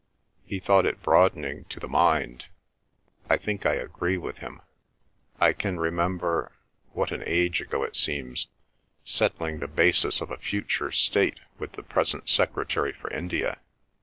He 0.47 0.59
thought 0.59 0.87
it 0.87 1.03
broadening 1.03 1.65
to 1.65 1.79
the 1.79 1.87
mind. 1.87 2.47
I 3.29 3.37
think 3.37 3.67
I 3.67 3.75
agree 3.75 4.17
with 4.17 4.37
him. 4.37 4.61
I 5.39 5.53
can 5.53 5.79
remember—what 5.79 7.11
an 7.11 7.21
age 7.27 7.61
ago 7.61 7.83
it 7.83 7.95
seems!—settling 7.95 9.59
the 9.59 9.67
basis 9.67 10.19
of 10.19 10.31
a 10.31 10.37
future 10.37 10.91
state 10.91 11.39
with 11.59 11.73
the 11.73 11.83
present 11.83 12.29
Secretary 12.29 12.93
for 12.93 13.11
India. 13.13 13.59